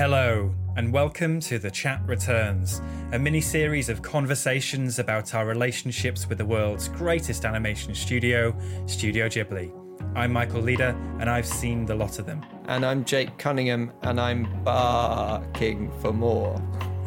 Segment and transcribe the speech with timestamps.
[0.00, 2.80] Hello, and welcome to The Chat Returns,
[3.12, 9.28] a mini series of conversations about our relationships with the world's greatest animation studio, Studio
[9.28, 9.70] Ghibli.
[10.16, 12.42] I'm Michael Leader, and I've seen the lot of them.
[12.64, 16.58] And I'm Jake Cunningham, and I'm barking for more.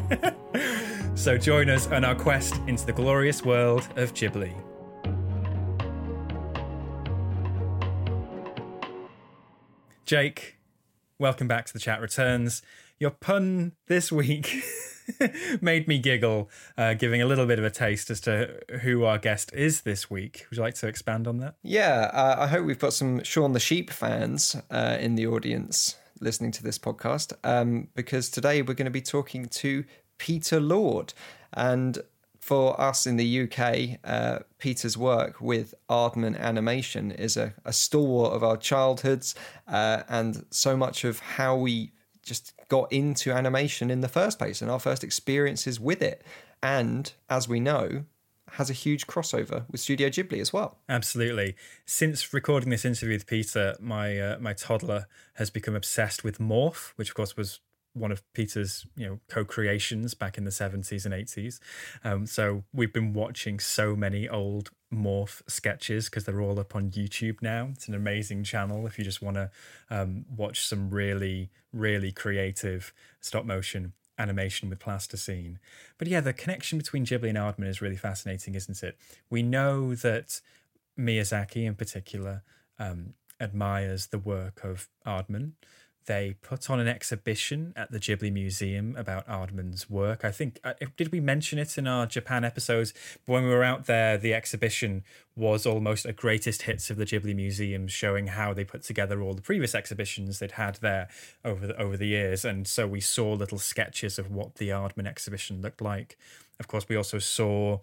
[1.16, 4.54] So join us on our quest into the glorious world of Ghibli.
[10.04, 10.58] Jake,
[11.18, 12.62] welcome back to The Chat Returns.
[12.98, 14.62] Your pun this week
[15.60, 19.18] made me giggle, uh, giving a little bit of a taste as to who our
[19.18, 20.46] guest is this week.
[20.48, 21.56] Would you like to expand on that?
[21.62, 25.96] Yeah, uh, I hope we've got some Shaun the Sheep fans uh, in the audience
[26.20, 29.84] listening to this podcast, um, because today we're going to be talking to
[30.18, 31.12] Peter Lord.
[31.52, 31.98] And
[32.38, 38.32] for us in the UK, uh, Peter's work with Aardman Animation is a, a stalwart
[38.32, 39.34] of our childhoods
[39.66, 41.90] uh, and so much of how we
[42.22, 46.22] just got into animation in the first place and our first experiences with it.
[46.62, 48.04] And as we know,
[48.52, 50.78] has a huge crossover with Studio Ghibli as well.
[50.88, 51.56] Absolutely.
[51.86, 56.92] Since recording this interview with Peter, my uh, my toddler has become obsessed with Morph,
[56.96, 57.60] which of course was
[57.94, 61.60] one of Peter's you know co-creations back in the 70s and 80s.
[62.04, 66.90] Um, so we've been watching so many old Morph sketches because they're all up on
[66.90, 67.70] YouTube now.
[67.72, 69.50] It's an amazing channel if you just want to
[69.90, 75.58] um, watch some really really creative stop motion animation with plasticine.
[75.98, 78.96] But yeah, the connection between Ghibli and Aardman is really fascinating, isn't it?
[79.28, 80.40] We know that
[80.98, 82.42] Miyazaki, in particular,
[82.78, 85.52] um, admires the work of Aardman.
[86.06, 90.24] They put on an exhibition at the Ghibli Museum about Aardman's work.
[90.24, 92.92] I think, uh, did we mention it in our Japan episodes?
[93.26, 95.02] But When we were out there, the exhibition
[95.34, 99.34] was almost a greatest hits of the Ghibli Museum, showing how they put together all
[99.34, 101.08] the previous exhibitions they'd had there
[101.44, 102.44] over the, over the years.
[102.44, 106.18] And so we saw little sketches of what the Aardman exhibition looked like.
[106.60, 107.80] Of course, we also saw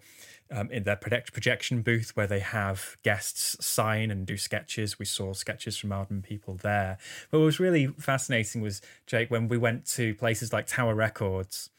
[0.52, 4.98] um, in their project projection booth where they have guests sign and do sketches.
[4.98, 6.98] We saw sketches from Aardman people there.
[7.30, 11.70] But what was really fascinating was, Jake, when we went to places like Tower Records,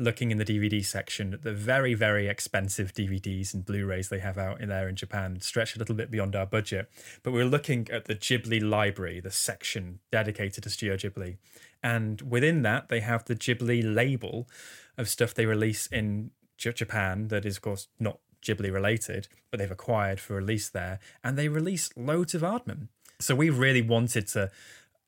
[0.00, 4.20] looking in the DVD section at the very, very expensive DVDs and Blu rays they
[4.20, 6.90] have out in there in Japan, stretched a little bit beyond our budget.
[7.22, 11.36] But we were looking at the Ghibli library, the section dedicated to Studio Ghibli.
[11.82, 14.48] And within that, they have the Ghibli label
[14.96, 16.30] of stuff they release in
[16.60, 20.98] Japan that is, of course, not Ghibli related, but they've acquired for release there.
[21.22, 22.88] And they release loads of Aardman.
[23.18, 24.50] So we really wanted to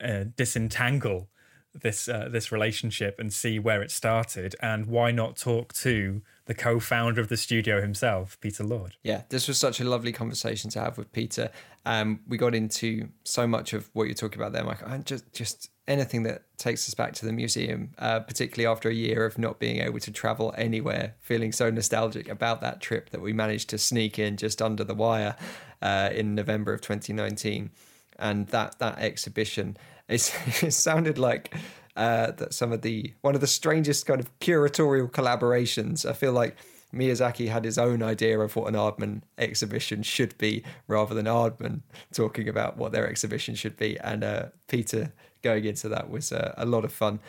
[0.02, 1.28] uh, disentangle
[1.74, 6.54] this uh, this relationship and see where it started and why not talk to the
[6.54, 10.80] co-founder of the studio himself peter lord Yeah, this was such a lovely conversation to
[10.80, 11.50] have with Peter.
[11.84, 15.32] Um, we got into so much of what you're talking about there, Michael, and just
[15.32, 19.38] just anything that takes us back to the museum, uh, particularly after a year of
[19.38, 23.68] not being able to travel anywhere, feeling so nostalgic about that trip that we managed
[23.70, 25.34] to sneak in just under the wire
[25.80, 27.70] uh, in November of 2019,
[28.18, 29.76] and that that exhibition.
[30.08, 30.32] It's,
[30.62, 31.54] it sounded like
[31.96, 36.08] uh, that some of the one of the strangest kind of curatorial collaborations.
[36.08, 36.56] I feel like
[36.94, 41.80] Miyazaki had his own idea of what an Aardman exhibition should be, rather than Aardman
[42.12, 43.98] talking about what their exhibition should be.
[43.98, 45.12] And uh, Peter
[45.42, 47.20] going into that was uh, a lot of fun.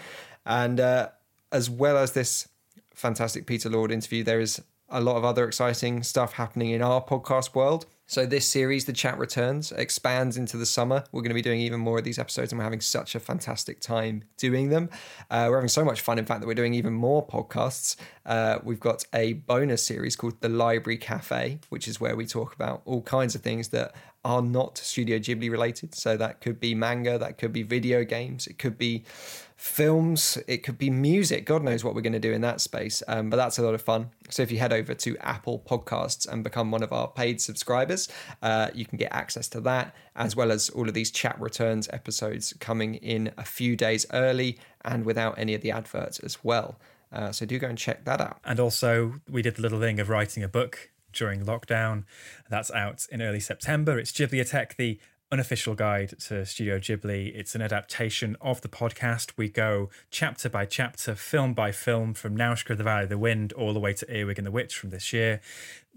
[0.46, 1.10] And uh,
[1.52, 2.48] as well as this
[2.94, 7.02] fantastic Peter Lord interview, there is a lot of other exciting stuff happening in our
[7.04, 7.86] podcast world.
[8.06, 11.06] So this series, The Chat Returns, expands into the summer.
[11.14, 13.20] We're going to be doing even more of these episodes, and we're having such a
[13.20, 14.90] fantastic time doing them.
[15.32, 17.96] Uh, we're having so much fun, in fact, that we're doing even more podcasts.
[18.26, 22.54] Uh, we've got a bonus series called The Library Cafe, which is where we talk
[22.54, 25.96] about all kinds of things that are not Studio Ghibli related.
[25.96, 29.04] So that could be manga, that could be video games, it could be
[29.56, 31.46] films, it could be music.
[31.46, 33.02] God knows what we're going to do in that space.
[33.08, 34.10] Um, but that's a lot of fun.
[34.30, 38.10] So if you head over to Apple Podcasts and become one of our paid subscribers,
[38.42, 41.88] uh, you can get access to that, as well as all of these chat returns
[41.94, 46.78] episodes coming in a few days early and without any of the adverts as well.
[47.12, 48.40] Uh, so do go and check that out.
[48.44, 52.04] And also, we did the little thing of writing a book during lockdown.
[52.50, 53.98] That's out in early September.
[53.98, 55.00] It's Ghibliotech, the
[55.32, 57.36] unofficial guide to Studio Ghibli.
[57.36, 59.32] It's an adaptation of the podcast.
[59.36, 63.52] We go chapter by chapter, film by film, from Nausicaa, the Valley of the Wind,
[63.54, 65.42] all the way to Earwig and the Witch from this year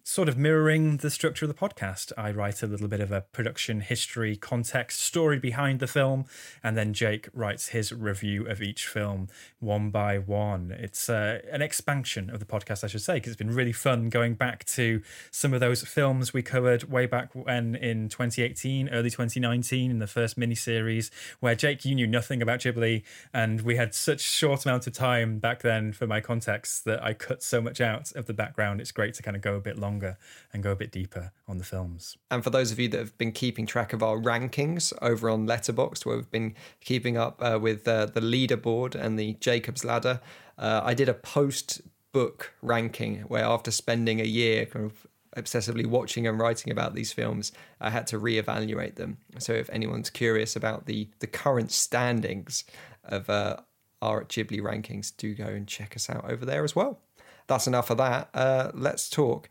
[0.09, 2.13] sort of mirroring the structure of the podcast.
[2.17, 6.27] I write a little bit of a production history, context, story behind the film,
[6.63, 9.27] and then Jake writes his review of each film
[9.59, 10.71] one by one.
[10.71, 14.09] It's uh, an expansion of the podcast, I should say, because it's been really fun
[14.09, 19.11] going back to some of those films we covered way back when in 2018, early
[19.11, 21.11] 2019, in the first miniseries,
[21.41, 23.03] where Jake, you knew nothing about Ghibli,
[23.35, 27.13] and we had such short amount of time back then for my context that I
[27.13, 28.81] cut so much out of the background.
[28.81, 30.19] It's great to kind of go a bit longer longer
[30.53, 32.17] and go a bit deeper on the films.
[32.31, 35.47] And for those of you that have been keeping track of our rankings over on
[35.47, 40.21] Letterboxd, where we've been keeping up uh, with uh, the leaderboard and the Jacob's Ladder,
[40.59, 41.83] uh, I did a post
[42.13, 45.07] book ranking where after spending a year kind of
[45.37, 49.19] obsessively watching and writing about these films, I had to reevaluate them.
[49.39, 52.65] So if anyone's curious about the the current standings
[53.05, 53.57] of uh,
[54.01, 57.01] our Ghibli rankings, do go and check us out over there as well.
[57.49, 58.29] That's enough of that.
[58.35, 59.51] Uh, let's talk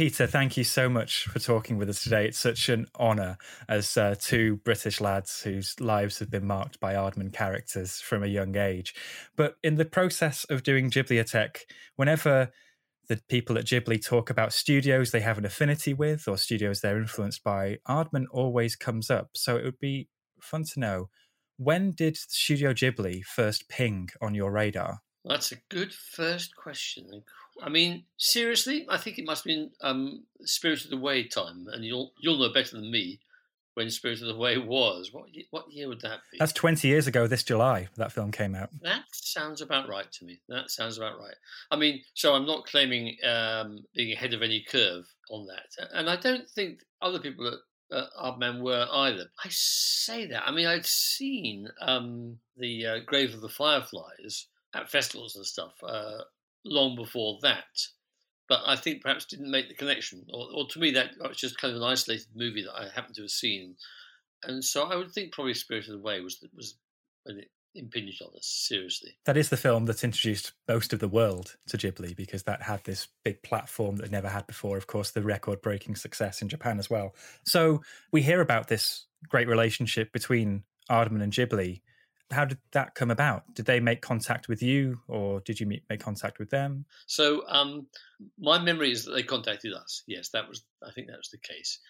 [0.00, 2.24] Peter, thank you so much for talking with us today.
[2.24, 3.36] It's such an honour
[3.68, 8.26] as uh, two British lads whose lives have been marked by Aardman characters from a
[8.26, 8.94] young age.
[9.36, 11.58] But in the process of doing Ghibliotech,
[11.96, 12.50] whenever
[13.10, 16.96] the people at Ghibli talk about studios they have an affinity with or studios they're
[16.96, 19.28] influenced by, Aardman always comes up.
[19.34, 20.08] So it would be
[20.40, 21.10] fun to know
[21.58, 25.02] when did Studio Ghibli first ping on your radar?
[25.26, 27.22] That's a good first question.
[27.62, 32.12] I mean, seriously, I think it must have been um, Spirited Away time, and you'll
[32.20, 33.20] you'll know better than me
[33.74, 35.10] when Spirited Away was.
[35.12, 36.38] What what year would that be?
[36.38, 38.70] That's 20 years ago this July that film came out.
[38.82, 40.40] That sounds about right to me.
[40.48, 41.34] That sounds about right.
[41.70, 46.08] I mean, so I'm not claiming um, being ahead of any curve on that, and
[46.08, 47.54] I don't think other people at
[47.92, 49.24] uh, were either.
[49.44, 50.46] I say that.
[50.46, 55.72] I mean, I'd seen um, the uh, Grave of the Fireflies at festivals and stuff
[55.82, 56.18] uh,
[56.64, 57.64] long before that,
[58.48, 60.26] but I think perhaps didn't make the connection.
[60.32, 62.88] Or, or to me, that uh, was just kind of an isolated movie that I
[62.94, 63.76] happened to have seen,
[64.44, 66.76] and so I would think probably Spirited Away was was
[67.24, 69.16] when it impinged on us seriously.
[69.26, 72.82] That is the film that introduced most of the world to Ghibli because that had
[72.84, 74.76] this big platform that never had before.
[74.76, 77.14] Of course, the record breaking success in Japan as well.
[77.44, 81.82] So we hear about this great relationship between Aardman and Ghibli.
[82.30, 83.54] How did that come about?
[83.54, 86.84] Did they make contact with you or did you make contact with them?
[87.06, 87.86] So um,
[88.38, 90.02] my memory is that they contacted us.
[90.06, 91.80] Yes, that was, I think that was the case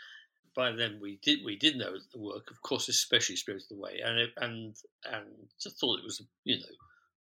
[0.54, 4.28] by then we did we did know the work, of course, especially Spirited Away, and
[4.38, 4.76] and
[5.10, 5.26] and
[5.60, 6.66] just thought it was you know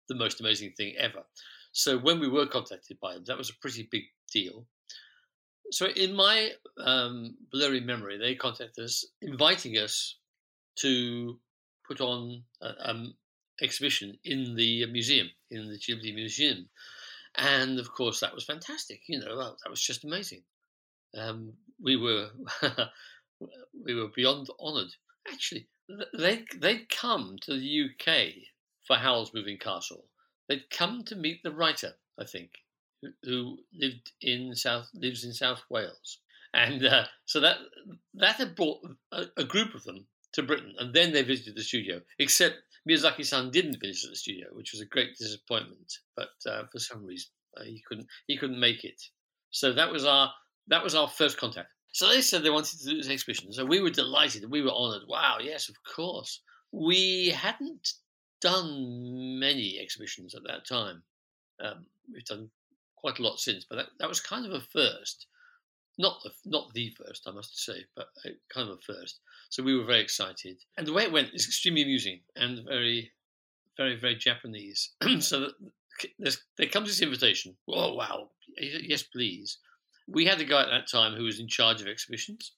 [0.08, 1.24] the most amazing thing ever.
[1.72, 4.66] So when we were contacted by them, that was a pretty big deal.
[5.72, 6.50] So in my
[6.84, 10.18] um, blurry memory, they contacted us, inviting us
[10.78, 11.40] to
[11.90, 13.14] put on an um,
[13.62, 16.70] exhibition in the museum, in the Ghibli Museum,
[17.36, 19.02] and of course that was fantastic.
[19.08, 20.44] You know, that, that was just amazing.
[21.18, 22.30] Um, we were
[23.86, 24.94] we were beyond honoured.
[25.28, 25.68] Actually,
[26.18, 28.34] they they'd come to the UK
[28.86, 30.06] for Howl's Moving Castle.
[30.48, 32.52] They'd come to meet the writer, I think,
[33.02, 36.20] who, who lived in South lives in South Wales,
[36.54, 37.58] and uh, so that
[38.14, 38.80] that had brought
[39.12, 42.02] a, a, group of them to Britain, and then they visited the studio.
[42.20, 42.56] Except
[42.90, 45.92] Miyazaki-san didn't visit the studio, which was a great disappointment.
[46.16, 49.02] But uh, for some reason, uh, he couldn't he couldn't make it.
[49.52, 50.32] So that was our
[50.68, 51.70] that was our first contact.
[51.92, 53.52] So they said they wanted to do this exhibition.
[53.52, 54.50] So we were delighted.
[54.50, 55.08] We were honoured.
[55.08, 56.42] Wow, yes, of course.
[56.72, 57.94] We hadn't
[58.42, 61.02] done many exhibitions at that time.
[61.64, 62.50] Um, we've done
[62.96, 65.26] quite a lot since, but that, that was kind of a first.
[66.00, 68.08] Not the, not the first, I must say, but
[68.52, 69.20] kind of a first.
[69.50, 70.58] So we were very excited.
[70.78, 73.12] And the way it went is extremely amusing and very,
[73.78, 74.96] very, very Japanese.
[75.20, 75.50] so
[76.58, 77.56] there comes this invitation.
[77.68, 78.30] Oh, wow.
[78.58, 79.60] Yes, please
[80.12, 82.54] we had a guy at that time who was in charge of exhibitions,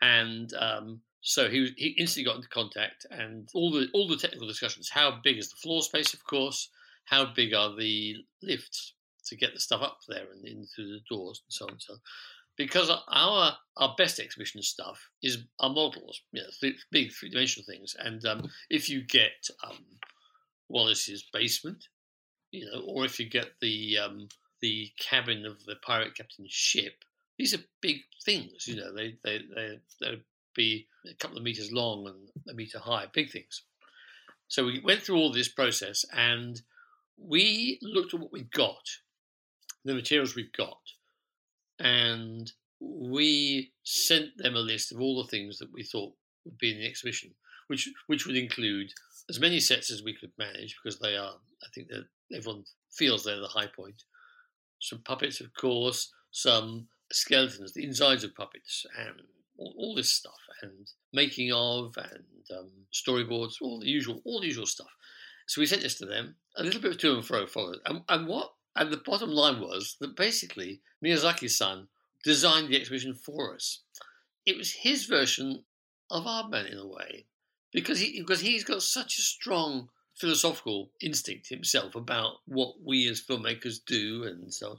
[0.00, 4.48] and um, so he he instantly got into contact and all the all the technical
[4.48, 4.90] discussions.
[4.90, 6.14] How big is the floor space?
[6.14, 6.70] Of course.
[7.04, 8.92] How big are the lifts
[9.26, 11.94] to get the stuff up there and into the doors and so on and so
[11.94, 12.00] on.
[12.58, 17.64] Because our our best exhibition stuff is our models, you know, th- big three dimensional
[17.64, 17.94] things.
[17.98, 19.78] And um, if you get um,
[20.68, 21.86] Wallace's basement,
[22.50, 24.28] you know, or if you get the um,
[24.60, 27.04] the cabin of the pirate captain's ship.
[27.38, 28.92] These are big things, you know.
[28.94, 30.24] They they they they'd
[30.54, 33.62] be a couple of meters long and a meter high, big things.
[34.48, 36.60] So we went through all this process and
[37.16, 38.82] we looked at what we've got,
[39.84, 40.80] the materials we've got,
[41.78, 46.12] and we sent them a list of all the things that we thought
[46.44, 47.34] would be in the exhibition,
[47.68, 48.92] which which would include
[49.28, 53.24] as many sets as we could manage because they are, I think that everyone feels
[53.24, 54.02] they're the high point
[54.80, 59.22] some puppets, of course, some skeletons, the insides of puppets, and
[59.56, 62.24] all, all this stuff, and making of, and
[62.56, 64.90] um, storyboards, all the usual, all the usual stuff.
[65.46, 66.36] So we sent this to them.
[66.56, 68.52] A little bit of to and fro followed, and, and what?
[68.78, 71.88] And the bottom line was that basically Miyazaki-san
[72.24, 73.80] designed the exhibition for us.
[74.46, 75.64] It was his version
[76.12, 77.26] of Aardman in a way,
[77.72, 83.20] because he because he's got such a strong philosophical instinct himself about what we as
[83.20, 84.78] filmmakers do and so on.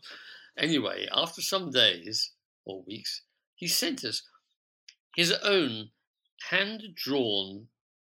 [0.58, 2.32] Anyway, after some days
[2.63, 3.22] or weeks,
[3.56, 4.24] he sent us
[5.15, 5.89] his own
[6.50, 7.68] hand drawn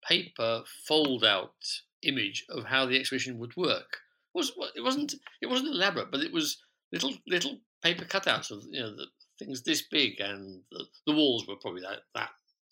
[0.07, 3.99] paper fold out image of how the exhibition would work.
[4.35, 6.59] It, was, it wasn't it wasn't elaborate, but it was
[6.93, 9.07] little little paper cutouts of you know the
[9.39, 12.31] things this big, and the, the walls were probably that that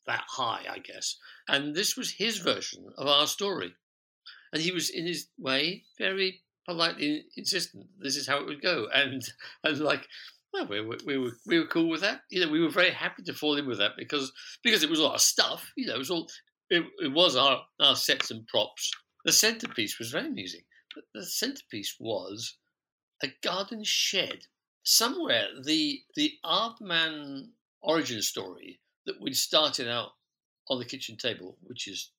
[0.08, 1.16] that high, I guess.
[1.48, 3.74] And this was his version of our story.
[4.52, 7.86] And he was, in his way, very politely insistent.
[8.00, 9.22] This is how it would go, and
[9.64, 10.06] and like,
[10.52, 12.22] well, we were, we were we were cool with that.
[12.30, 14.32] You know, we were very happy to fall in with that because
[14.64, 15.70] because it was all our stuff.
[15.76, 16.28] You know, it was all
[16.70, 18.90] it, it was our our sets and props.
[19.24, 20.62] The centerpiece was very amusing.
[20.94, 22.56] The, the centerpiece was
[23.22, 24.46] a garden shed.
[24.82, 30.12] Somewhere the the Aardman origin story that we'd started out
[30.68, 32.10] on the kitchen table, which is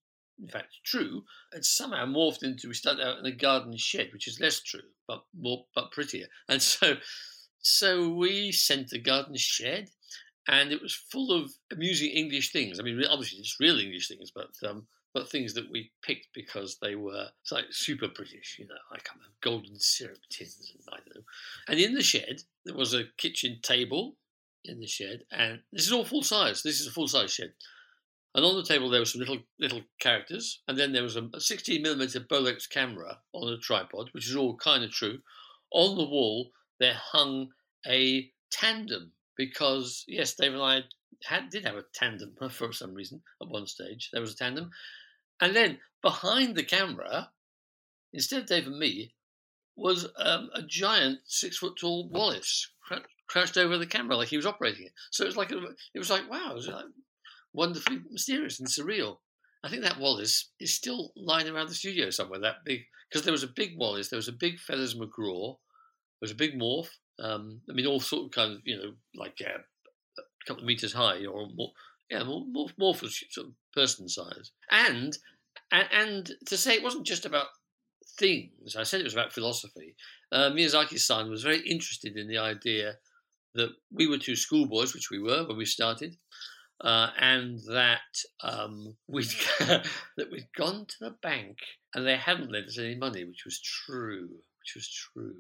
[0.42, 4.28] in fact true, and somehow morphed into we started out in a garden shed, which
[4.28, 6.28] is less true, but more but prettier.
[6.48, 6.98] And so
[7.62, 9.90] so we sent the garden shed
[10.48, 12.80] and it was full of amusing English things.
[12.80, 16.78] I mean, obviously just real English things, but um, but things that we picked because
[16.82, 19.08] they were like super British, you know, like
[19.42, 21.22] golden syrup tins and I don't know.
[21.68, 24.18] And in the shed there was a kitchen table
[24.66, 26.62] in the shed, and this is all full size.
[26.64, 27.54] This is a full size shed.
[28.36, 31.28] And on the table there were some little little characters, and then there was a
[31.38, 35.20] 16 millimeter Bolex camera on a tripod, which is all kind of true.
[35.72, 37.50] On the wall there hung
[37.88, 40.82] a tandem because yes, Dave and I
[41.24, 44.10] had did have a tandem for some reason at one stage.
[44.12, 44.72] There was a tandem,
[45.42, 47.32] And then behind the camera,
[48.14, 49.14] instead of Dave and me,
[49.76, 52.70] was um, a giant six foot tall Wallace
[53.28, 54.94] crouched over the camera like he was operating it.
[55.12, 55.58] So it was like a,
[55.94, 56.86] it was like wow, it was like
[57.54, 59.18] wonderfully mysterious and surreal.
[59.64, 62.40] I think that Wallace is still lying around the studio somewhere.
[62.40, 66.22] That big because there was a big Wallace, there was a big Feathers McGraw, there
[66.22, 66.90] was a big Morph.
[67.20, 69.60] Um, I mean, all sort of kind of you know like uh,
[70.48, 71.72] couple of meters high or more.
[72.10, 75.18] Yeah, more, more, Morph was sort of person size, and
[75.72, 77.48] and, and to say it wasn't just about
[78.18, 78.76] things.
[78.76, 79.96] I said it was about philosophy.
[80.32, 82.96] Uh, Miyazaki-san was very interested in the idea
[83.56, 86.18] that we were two schoolboys, which we were when we started,
[86.82, 88.00] uh, and that
[88.44, 91.58] um, we'd that we'd gone to the bank
[91.94, 94.30] and they hadn't lent us any money, which was true,
[94.62, 95.36] which was true.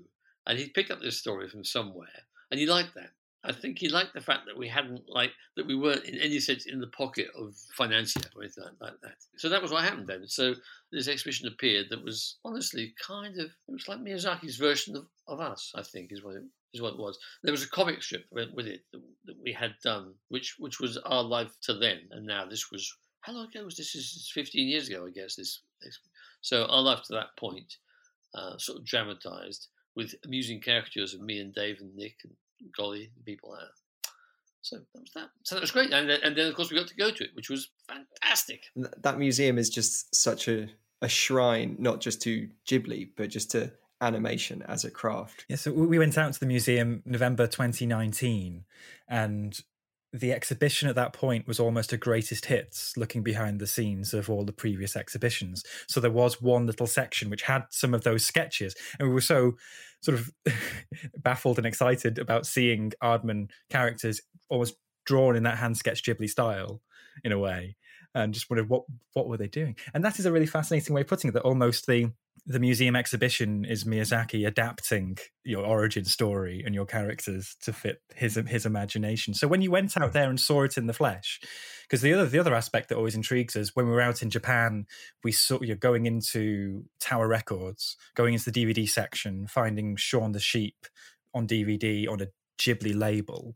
[0.47, 2.07] And he'd picked up this story from somewhere,
[2.49, 3.11] and he liked that.
[3.43, 6.39] I think he liked the fact that we hadn't like that we weren't in any
[6.39, 9.15] sense in the pocket of financier or anything like that.
[9.37, 10.27] So that was what happened then.
[10.27, 10.55] So
[10.91, 15.39] this exhibition appeared that was honestly kind of it was like Miyazaki's version of, of
[15.39, 15.71] us.
[15.75, 16.43] I think is what it
[16.73, 17.17] is what it was.
[17.43, 19.01] There was a comic strip with it that,
[19.41, 23.33] we had done, which which was our life to then, and now this was how
[23.33, 23.93] long ago was this?
[23.93, 25.35] This is fifteen years ago, I guess.
[25.35, 25.61] This
[26.41, 27.77] so our life to that point,
[28.35, 32.33] uh, sort of dramatized with amusing caricatures of me and Dave and Nick and
[32.75, 33.69] golly, people there.
[34.61, 35.29] So that was that.
[35.43, 37.23] So that was great, and then, and then of course we got to go to
[37.23, 38.63] it, which was fantastic.
[38.75, 40.69] That museum is just such a
[41.01, 45.45] a shrine, not just to Ghibli, but just to animation as a craft.
[45.49, 48.65] Yeah, so we went out to the museum November 2019,
[49.07, 49.59] and
[50.11, 54.29] the exhibition at that point was almost a greatest hits looking behind the scenes of
[54.29, 55.63] all the previous exhibitions.
[55.87, 59.21] So there was one little section which had some of those sketches and we were
[59.21, 59.53] so
[60.01, 60.31] sort of
[61.17, 64.75] baffled and excited about seeing aardman characters almost
[65.05, 66.81] drawn in that hand sketch ghibli style
[67.23, 67.75] in a way
[68.15, 71.01] and just wondered what what were they doing and that is a really fascinating way
[71.01, 72.11] of putting it that almost the
[72.45, 78.35] the museum exhibition is Miyazaki adapting your origin story and your characters to fit his
[78.47, 79.33] his imagination.
[79.33, 81.39] So when you went out there and saw it in the flesh,
[81.83, 84.29] because the other the other aspect that always intrigues us when we were out in
[84.29, 84.85] Japan,
[85.23, 90.39] we saw you're going into Tower Records, going into the DVD section, finding Shaun the
[90.39, 90.87] Sheep
[91.33, 92.27] on DVD on a
[92.59, 93.55] Ghibli label,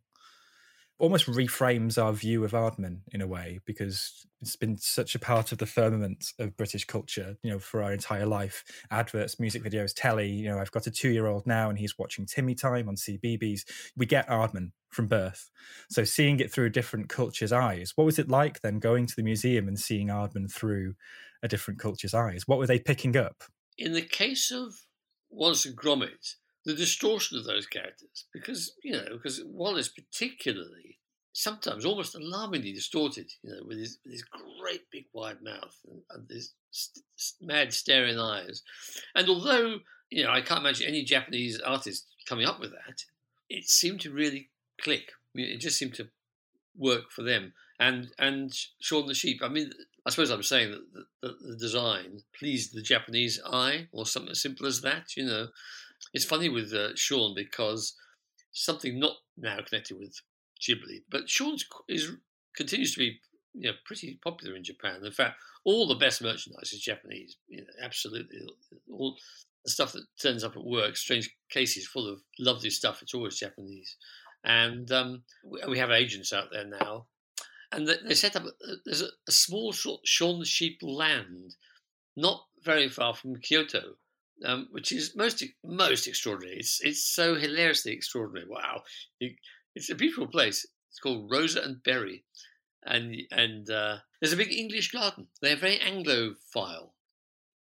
[1.03, 5.51] almost reframes our view of Aardman in a way because it's been such a part
[5.51, 8.63] of the firmament of British culture, you know, for our entire life.
[8.89, 10.30] Adverts, music videos, telly.
[10.30, 13.63] You know, I've got a two-year-old now, and he's watching Timmy Time on CBeebies.
[13.97, 15.51] We get Aardman from birth,
[15.89, 17.91] so seeing it through a different culture's eyes.
[17.95, 20.93] What was it like then going to the museum and seeing Aardman through
[21.43, 22.47] a different culture's eyes?
[22.47, 23.43] What were they picking up?
[23.77, 24.73] In the case of
[25.30, 30.99] Wallace and Gromit, the distortion of those characters because you know because Wallace particularly
[31.34, 36.02] sometimes almost alarmingly distorted you know with his, with his great big wide mouth and,
[36.12, 37.04] and his st-
[37.41, 38.62] mad staring eyes.
[39.15, 43.04] And although you know I can't imagine any Japanese artist coming up with that
[43.50, 44.50] it seemed to really
[44.82, 45.12] click.
[45.36, 46.10] It just seemed to
[46.78, 47.54] work for them.
[47.80, 49.72] And and Shaun the Sheep I mean
[50.06, 54.32] I suppose I'm saying that the, the, the design pleased the Japanese eye or something
[54.32, 55.48] as simple as that you know.
[56.13, 57.96] It's funny with uh, Shaun because
[58.52, 60.22] something not now connected with
[60.67, 62.12] Ghibli, but Shaun is
[62.56, 63.19] continues to be
[63.54, 65.02] you know pretty popular in Japan.
[65.04, 67.38] In fact, all the best merchandise is Japanese.
[67.47, 68.39] You know, absolutely,
[68.91, 69.17] all
[69.63, 73.02] the stuff that turns up at work, strange cases full of lovely stuff.
[73.02, 73.95] It's always Japanese,
[74.43, 75.23] and um,
[75.67, 77.08] we have agents out there now,
[77.71, 78.43] and they set up.
[78.86, 79.73] There's a, a small
[80.04, 81.56] Shaun Sheep land,
[82.15, 83.95] not very far from Kyoto,
[84.45, 86.58] um, which is most most extraordinary.
[86.58, 88.47] It's it's so hilariously extraordinary.
[88.49, 88.84] Wow,
[89.75, 90.65] it's a beautiful place.
[90.89, 92.23] It's called Rosa and Berry,
[92.86, 95.27] and and uh, there's a big English garden.
[95.41, 96.91] They're very Anglophile.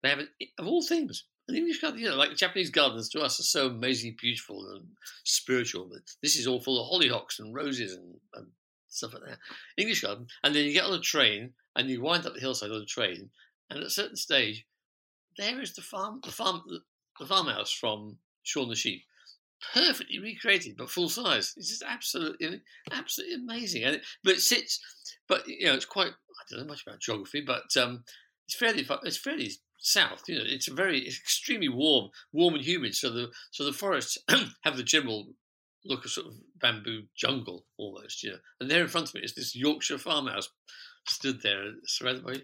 [0.02, 0.20] They have,
[0.58, 2.00] of all things, an English garden.
[2.00, 4.86] You know, like Japanese gardens to us are so amazingly beautiful and
[5.24, 8.48] spiritual, but this is all full of hollyhocks and roses and, and
[8.88, 9.38] stuff like that.
[9.76, 12.70] English garden, and then you get on a train and you wind up the hillside
[12.70, 13.30] on a train,
[13.68, 14.66] and at a certain stage,
[15.38, 16.62] there is the farm, the farm,
[17.20, 19.04] the farmhouse from Shaun the Sheep,
[19.74, 21.54] perfectly recreated but full size.
[21.56, 23.84] It's just absolutely, absolutely amazing.
[23.84, 24.80] And it, but it sits,
[25.28, 26.10] but you know, it's quite.
[26.10, 28.04] I don't know much about geography, but um,
[28.46, 30.22] it's fairly, it's fairly south.
[30.26, 32.94] You know, it's very, it's extremely warm, warm and humid.
[32.94, 34.18] So the so the forests
[34.62, 35.28] have the general
[35.84, 38.22] look of sort of bamboo jungle almost.
[38.22, 40.48] You know, and there in front of me is this Yorkshire farmhouse
[41.06, 42.36] stood there, surrounded by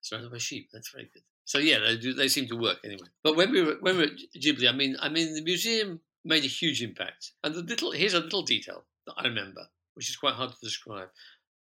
[0.00, 0.68] surrounded by sheep.
[0.72, 1.22] That's very good.
[1.44, 2.12] So yeah, they do.
[2.12, 3.06] They seem to work anyway.
[3.22, 6.00] But when we were when we were at Ghibli, I mean, I mean, the museum
[6.26, 7.32] made a huge impact.
[7.42, 10.56] And the little here's a little detail that I remember, which is quite hard to
[10.62, 11.08] describe.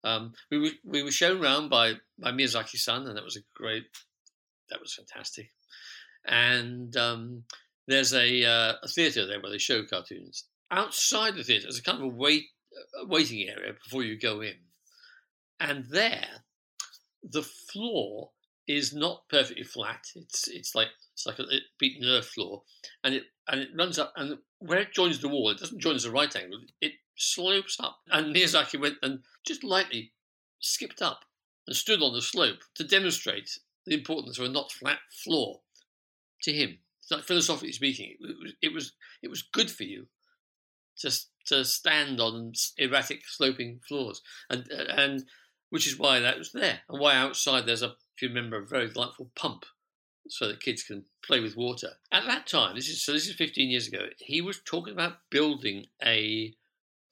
[0.04, 3.84] Um, we were we were shown around by by Miyazaki-san, and that was a great
[4.70, 5.50] that was fantastic.
[6.24, 7.44] And um,
[7.86, 10.44] there's a, uh, a theatre there where they show cartoons.
[10.70, 12.44] Outside the theatre, there's a kind of a wait
[13.02, 14.56] a waiting area before you go in,
[15.58, 16.44] and there,
[17.22, 18.30] the floor
[18.66, 20.04] is not perfectly flat.
[20.14, 21.44] It's it's like it's like a
[21.78, 22.62] beaten earth floor,
[23.02, 25.94] and it and it runs up, and where it joins the wall, it doesn't join
[25.94, 26.60] as a right angle.
[26.80, 30.12] It slopes up, and Miyazaki went and just lightly
[30.60, 31.24] skipped up
[31.66, 35.60] and stood on the slope to demonstrate the importance of a not flat floor
[36.42, 36.78] to him.
[37.10, 38.92] Like philosophically speaking, it was it was
[39.22, 40.08] it was good for you
[40.98, 45.24] just to stand on erratic sloping floors, and uh, and
[45.70, 48.66] which is why that was there, and why outside there's a if you remember a
[48.66, 49.64] very delightful pump
[50.28, 51.90] so that kids can play with water.
[52.12, 54.06] At that time, this is so this is 15 years ago.
[54.18, 56.54] He was talking about building a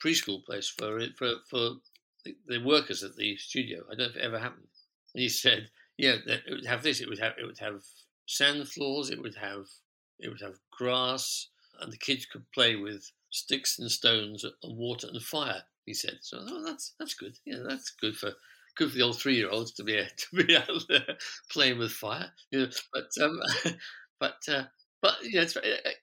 [0.02, 1.76] preschool place for for for
[2.24, 3.84] the, workers at the studio.
[3.86, 4.68] I don't know if it ever happened.
[5.14, 7.00] And he said, "Yeah, it would have this.
[7.00, 7.84] It would have it would have
[8.26, 9.10] sand floors.
[9.10, 9.66] It would have
[10.18, 11.48] it would have grass,
[11.80, 16.18] and the kids could play with sticks and stones and water and fire." He said,
[16.22, 17.38] "So oh, that's that's good.
[17.44, 18.32] Yeah, that's good for."
[18.76, 21.16] Good for the old three-year-olds to be to be out there
[21.50, 22.70] playing with fire, you know.
[22.92, 23.40] But um,
[24.20, 24.64] but uh,
[25.02, 25.44] but yeah,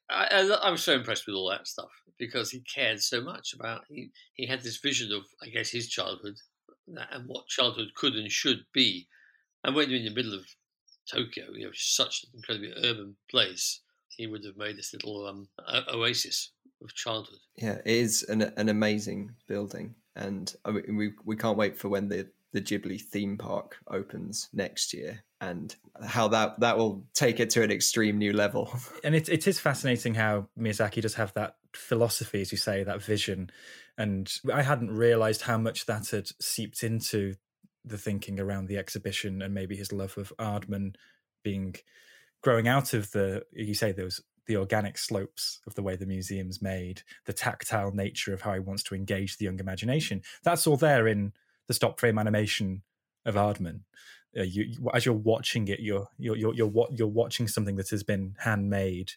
[0.10, 3.82] I, I, was so impressed with all that stuff because he cared so much about
[3.90, 6.36] he he had this vision of I guess his childhood
[6.88, 9.08] and what childhood could and should be,
[9.64, 10.46] and when you're in the middle of
[11.10, 15.48] Tokyo, you know, such an incredibly urban place, he would have made this little um,
[15.94, 17.40] oasis of childhood.
[17.58, 21.90] Yeah, it is an an amazing building, and I mean, we we can't wait for
[21.90, 27.40] when the the Ghibli theme park opens next year and how that that will take
[27.40, 28.74] it to an extreme new level.
[29.04, 33.02] And it it is fascinating how Miyazaki does have that philosophy, as you say, that
[33.02, 33.50] vision.
[33.98, 37.36] And I hadn't realized how much that had seeped into
[37.84, 40.96] the thinking around the exhibition and maybe his love of Aardman
[41.44, 41.76] being
[42.42, 46.62] growing out of the you say those the organic slopes of the way the museum's
[46.62, 50.22] made, the tactile nature of how he wants to engage the young imagination.
[50.44, 51.34] That's all there in
[51.68, 52.84] the stop frame animation
[53.26, 53.82] of Aardman.
[54.38, 58.04] Uh, you, as you're watching it, you're you're you're you're, you're watching something that has
[58.04, 59.12] been handmade,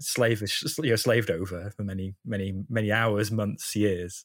[0.00, 4.24] slavish, you're slaved over for many many many hours, months, years.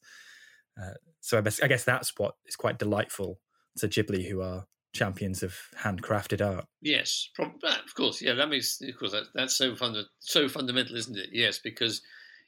[0.81, 3.39] Uh, so I guess, I guess that's what is quite delightful
[3.77, 6.65] to Ghibli, who are champions of handcrafted art.
[6.81, 8.21] Yes, of course.
[8.21, 11.29] Yeah, that makes of course that, that's so funda- so fundamental, isn't it?
[11.31, 12.01] Yes, because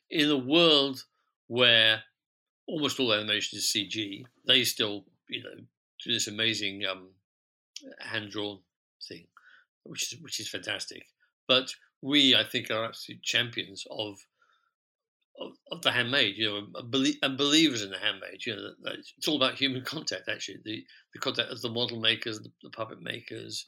[0.10, 1.04] in a world
[1.48, 2.04] where
[2.68, 5.56] almost all animation is CG, they still you know
[6.04, 7.10] do this amazing um,
[8.00, 8.60] hand drawn
[9.08, 9.26] thing,
[9.84, 11.06] which is which is fantastic.
[11.48, 14.18] But we, I think, are absolute champions of
[15.40, 16.38] of, of the handmade.
[16.38, 16.68] You know,
[17.22, 18.46] and, believers in the handmade.
[18.46, 20.30] You know, it's all about human contact.
[20.30, 23.66] Actually, the the contact of the model makers, the, the puppet makers,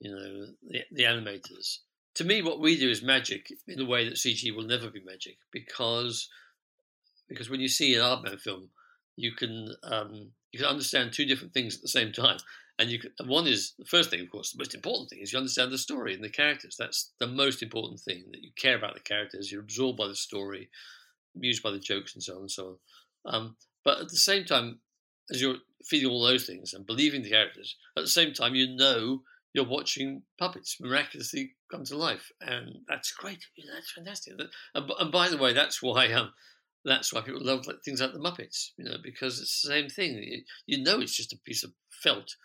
[0.00, 1.78] you know, the, the animators.
[2.14, 5.02] To me, what we do is magic in a way that CG will never be
[5.04, 6.28] magic because
[7.28, 8.70] because when you see an Aardman film,
[9.16, 12.38] you can um, you can understand two different things at the same time.
[12.80, 15.32] And you can, one is the first thing, of course, the most important thing is
[15.32, 16.76] you understand the story and the characters.
[16.78, 19.50] That's the most important thing that you care about the characters.
[19.50, 20.70] You're absorbed by the story,
[21.34, 22.78] amused by the jokes, and so on and so
[23.24, 23.34] on.
[23.34, 24.78] Um, but at the same time,
[25.30, 28.76] as you're feeling all those things and believing the characters, at the same time, you
[28.76, 29.22] know
[29.54, 33.44] you're watching puppets miraculously come to life, and that's great.
[33.74, 34.34] That's fantastic.
[34.74, 36.32] And, by the way, that's why um,
[36.84, 39.88] that's why people love like, things like the Muppets, you know, because it's the same
[39.88, 40.42] thing.
[40.66, 42.36] You, know, it's just a piece of felt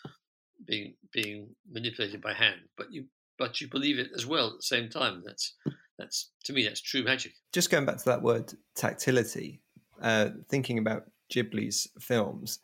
[0.65, 3.05] being being manipulated by hand, but you
[3.37, 5.23] but you believe it as well at the same time.
[5.25, 5.55] That's
[5.97, 7.33] that's to me that's true magic.
[7.51, 9.61] Just going back to that word tactility,
[10.01, 12.59] uh, thinking about Ghibli's films,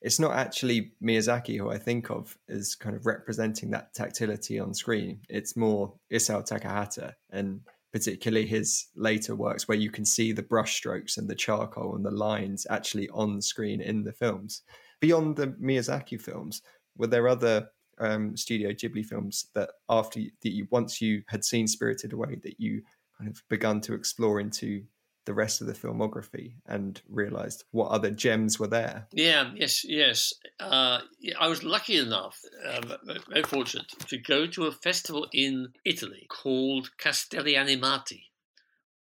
[0.00, 4.74] it's not actually Miyazaki who I think of as kind of representing that tactility on
[4.74, 5.20] screen.
[5.28, 7.60] It's more Isao Takahata and
[7.92, 12.10] particularly his later works where you can see the brushstrokes and the charcoal and the
[12.10, 14.62] lines actually on screen in the films.
[15.00, 16.62] Beyond the Miyazaki films,
[16.96, 21.66] were there other um, Studio Ghibli films that after that you once you had seen
[21.66, 22.82] Spirited Away that you
[23.18, 24.82] kind of begun to explore into
[25.24, 29.06] the rest of the filmography and realized what other gems were there.
[29.12, 30.32] Yeah, yes, yes.
[30.58, 31.00] Uh,
[31.38, 32.96] I was lucky enough, uh,
[33.28, 38.24] very fortunate, to go to a festival in Italy called Castelli Animati,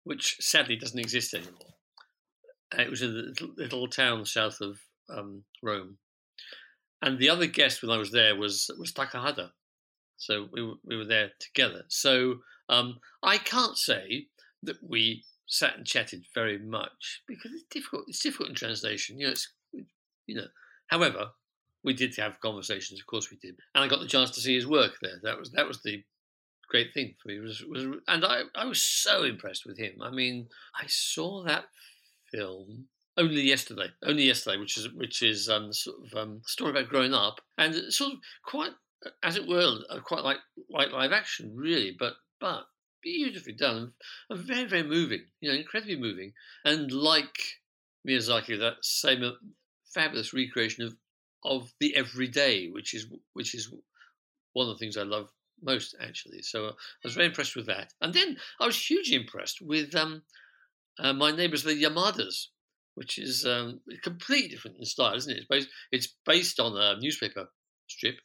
[0.04, 1.74] which sadly doesn't exist anymore.
[2.76, 5.98] Uh, it was in a little, little town south of um, Rome.
[7.00, 9.50] And the other guest when I was there was was Takahata.
[10.16, 11.84] So we we were there together.
[11.88, 14.26] So um, I can't say
[14.64, 18.04] that we sat and chatted very much because it's difficult.
[18.06, 19.18] It's difficult in translation.
[19.18, 19.48] You know, it's
[20.26, 20.46] you know.
[20.88, 21.30] However,
[21.82, 23.00] we did have conversations.
[23.00, 25.18] Of course, we did, and I got the chance to see his work there.
[25.22, 26.04] That was that was the
[26.68, 27.40] great thing for me.
[27.40, 30.00] Was, was and I, I was so impressed with him.
[30.02, 31.64] I mean, I saw that
[32.30, 36.88] film only yesterday, only yesterday, which is which is um, sort of um, story about
[36.88, 38.72] growing up, and sort of quite,
[39.22, 40.38] as it were, quite like
[40.70, 42.66] like live action, really, but but
[43.02, 43.92] beautifully done
[44.30, 46.32] and very very moving, you know, incredibly moving,
[46.64, 47.38] and like
[48.06, 49.32] Miyazaki, that same uh,
[49.94, 50.96] fabulous recreation of
[51.44, 53.72] of the everyday, which is which is
[54.52, 55.30] one of the things I love
[55.62, 56.42] most actually.
[56.42, 56.72] So I
[57.04, 60.22] was very impressed with that, and then I was hugely impressed with um,
[60.98, 62.48] uh, my neighbours, the Yamadas,
[62.94, 65.38] which is um, completely different in style, isn't it?
[65.38, 67.48] It's based, it's based on a newspaper
[67.86, 68.16] strip.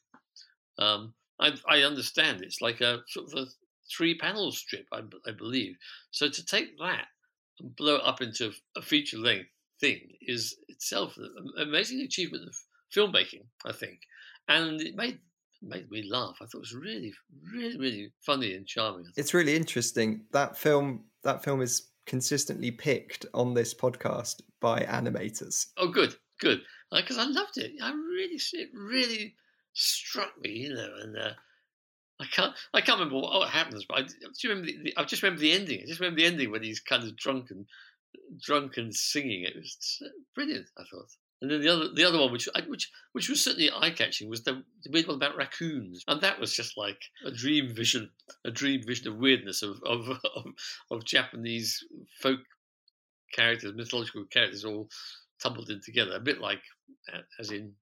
[0.80, 3.46] Um, I, I, understand it's like a sort of a
[3.96, 5.76] three panel strip, I, I, believe.
[6.12, 7.06] So to take that
[7.60, 12.56] and blow it up into a feature length thing is itself an amazing achievement of
[12.96, 14.00] filmmaking, I think.
[14.48, 15.20] And it made
[15.62, 16.36] made me laugh.
[16.42, 17.14] I thought it was really,
[17.54, 19.06] really, really funny and charming.
[19.16, 20.26] It's really interesting.
[20.32, 25.68] That film that film is consistently picked on this podcast by animators.
[25.78, 26.62] Oh, good, good.
[26.92, 27.72] Because uh, I loved it.
[27.82, 29.36] I really, it really
[29.74, 31.32] struck me, you know, and uh,
[32.20, 34.98] I can't, I can't remember what, oh, what happens, but I, do remember the, the,
[34.98, 35.82] I just remember the ending.
[35.82, 37.66] I just remember the ending when he's kind of drunk and
[38.42, 39.44] drunk and singing.
[39.44, 40.68] It was uh, brilliant.
[40.78, 41.10] I thought.
[41.42, 44.44] And then the other, the other one, which which which was certainly eye catching, was
[44.44, 48.12] the, the weird one about raccoons, and that was just like a dream vision,
[48.46, 50.46] a dream vision of weirdness of of of,
[50.90, 51.84] of Japanese
[52.22, 52.40] folk
[53.34, 54.88] characters, mythological characters, all
[55.42, 56.62] tumbled in together, a bit like
[57.14, 57.74] uh, as in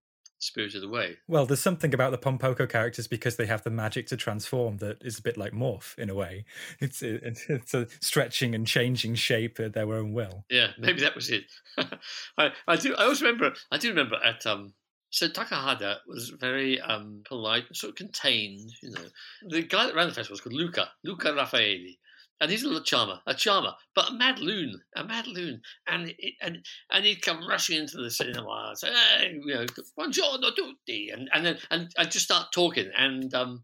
[0.41, 1.17] Spirited Away.
[1.27, 4.77] Well, there's something about the Pom Poko characters because they have the magic to transform
[4.77, 6.45] that is a bit like Morph in a way.
[6.79, 10.45] It's it's a stretching and changing shape at their own will.
[10.49, 11.45] Yeah, maybe that was it.
[12.37, 12.95] I, I do.
[12.95, 13.53] I also remember.
[13.71, 14.73] I do remember at um.
[15.13, 18.71] So Takahata was very um, polite, sort of contained.
[18.81, 19.03] You know,
[19.49, 21.97] the guy that ran the festival was called Luca Luca Raffaelli,
[22.41, 26.13] and he's a little charmer, a charmer, but a mad loon, a mad loon, and
[26.41, 29.65] and and he'd come rushing into the cinema, and say, hey, you know,
[29.97, 33.63] buongiorno tutti, and and then and, and just start talking, and um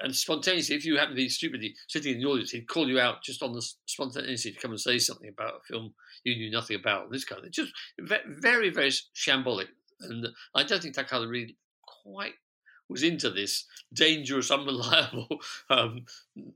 [0.00, 3.00] and spontaneously, if you happen to be stupidly sitting in the audience, he'd call you
[3.00, 6.50] out just on the spontaneity to come and say something about a film you knew
[6.50, 7.50] nothing about, this kind of.
[7.50, 9.68] Just very, very shambolic,
[10.00, 11.56] and I don't think Takahata really
[12.04, 12.34] quite
[12.88, 16.04] was into this dangerous, unreliable um,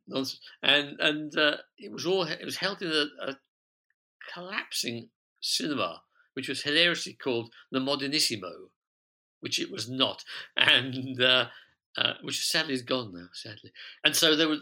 [0.06, 3.38] nonsense, and and uh, it was all it was held in a, a,
[4.32, 5.08] collapsing
[5.40, 6.02] cinema,
[6.34, 8.68] which was hilariously called the Modernissimo,
[9.40, 10.24] which it was not,
[10.56, 11.46] and uh,
[11.96, 13.72] uh, which sadly is gone now, sadly.
[14.04, 14.60] And so there was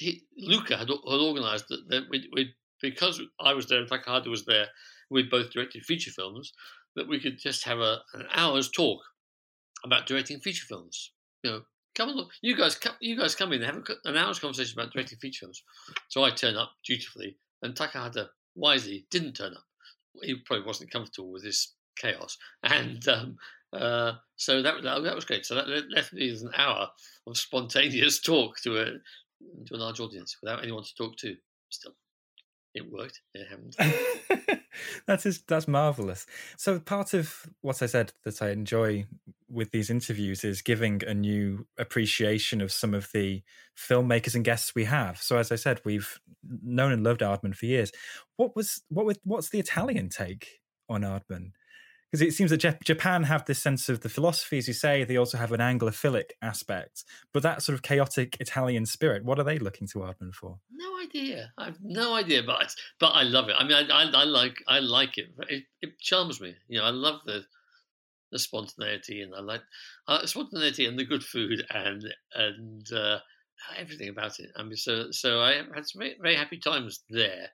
[0.00, 4.28] he, Luca had, had organised that, that we, we, because I was there and Takahata
[4.28, 4.68] was there,
[5.10, 6.52] we both directed feature films,
[6.96, 9.00] that we could just have a, an hour's talk
[9.84, 11.12] about directing feature films.
[11.42, 11.60] You know,
[11.94, 14.92] come on, you guys, come, you guys come in and have an hour's conversation about
[14.92, 15.62] directing feature films.
[16.08, 19.64] So I turn up dutifully, and Takahata wisely didn't turn up.
[20.22, 23.36] He probably wasn't comfortable with this chaos, and um,
[23.72, 25.46] uh, so that that was great.
[25.46, 26.88] So that left me with an hour
[27.26, 28.84] of spontaneous talk to a
[29.66, 31.36] to a large audience without anyone to talk to.
[31.70, 31.92] Still,
[32.74, 33.20] it worked.
[33.34, 34.60] It happened.
[35.06, 36.26] that's that's marvelous.
[36.56, 39.06] So part of what I said that I enjoy
[39.50, 43.42] with these interviews is giving a new appreciation of some of the
[43.76, 45.20] filmmakers and guests we have.
[45.20, 46.18] So as I said, we've
[46.62, 47.90] known and loved Aardman for years.
[48.36, 51.52] What was what was what's the Italian take on Aardman?
[52.10, 55.04] because it seems that Japan have this sense of the philosophy, as you say.
[55.04, 59.24] They also have an Anglophilic aspect, but that sort of chaotic Italian spirit.
[59.24, 60.58] What are they looking to Aardman for?
[60.72, 61.52] No idea.
[61.56, 63.54] I've no idea, but but I love it.
[63.56, 65.28] I mean, I, I, I like I like it.
[65.48, 65.64] it.
[65.82, 65.98] it.
[66.00, 66.56] charms me.
[66.68, 67.44] You know, I love the
[68.30, 69.62] the spontaneity, and I like
[70.06, 73.18] uh, spontaneity and the good food and and uh,
[73.76, 74.50] everything about it.
[74.56, 77.48] I mean, so so I had some very, very happy times there.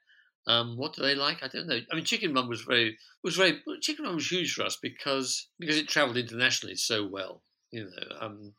[0.47, 1.43] Um, what do they like?
[1.43, 1.81] I don't know.
[1.91, 5.49] I mean, Chicken Run was very was very Chicken Run was huge for us because
[5.59, 7.43] because it travelled internationally so well.
[7.73, 8.55] You know, um,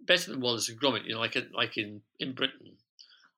[0.00, 1.04] better than Wallace and Gromit.
[1.04, 2.76] You know, like like in in Britain,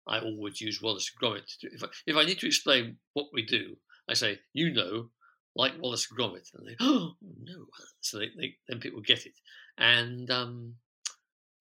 [0.07, 1.59] I always use Wallace and Gromit.
[1.61, 3.77] To if I, if I need to explain what we do,
[4.09, 5.11] I say, you know,
[5.57, 5.83] like mm-hmm.
[5.83, 7.67] Wallace and Gromit, and they oh no,
[8.01, 9.35] so they, they then people get it.
[9.79, 10.75] And um,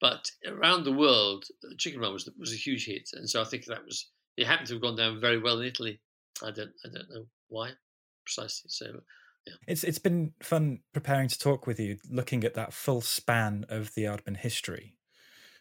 [0.02, 3.46] but around the world, uh, Chicken Run was was a huge hit, and so I
[3.46, 6.00] think that was it happened to have gone down very well in Italy
[6.44, 7.72] I don't I don't know why
[8.26, 8.70] precisely.
[8.70, 9.00] So uh,
[9.48, 9.54] yeah.
[9.68, 13.94] It's it's been fun preparing to talk with you, looking at that full span of
[13.96, 14.96] the Aardman history.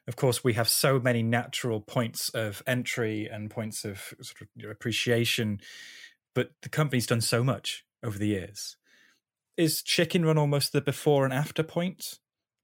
[0.07, 4.71] Of course, we have so many natural points of entry and points of sort of
[4.71, 5.61] appreciation,
[6.35, 8.77] but the company's done so much over the years.
[9.57, 12.19] Is Chicken Run almost the before and after point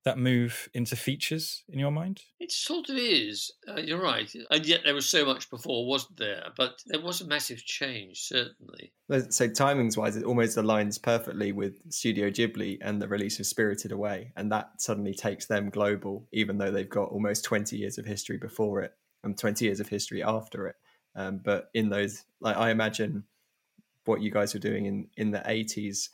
[0.05, 2.20] that move into features in your mind?
[2.38, 3.51] It sort of is.
[3.66, 4.31] Uh, you're right.
[4.51, 6.44] And yet there was so much before, wasn't there?
[6.57, 8.92] But there was a massive change, certainly.
[9.31, 13.92] So timings wise, it almost aligns perfectly with Studio Ghibli and the release of Spirited
[13.92, 18.05] Away, and that suddenly takes them global, even though they've got almost 20 years of
[18.05, 18.92] history before it
[19.25, 20.77] and 20 years of history after it.
[21.16, 23.25] Um, but in those, like I imagine
[24.07, 26.09] what you guys were doing in in the 80s